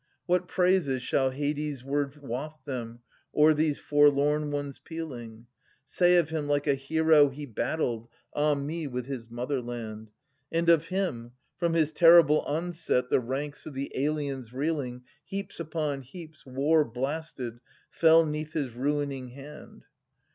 [0.25, 3.01] 3) What praises shall Hadesward waft them,
[3.35, 5.45] o'er these forlorn ones pealing?
[5.85, 10.09] Say of him:* Like a hero he battled— 4di me, with his motherland!'
[10.51, 16.01] And of him:' From his terrible onset the ranks of the aliens reeling Heaps upon
[16.01, 17.59] heaps war blasted
[17.91, 19.83] fell 'neath his ruin ing hand.'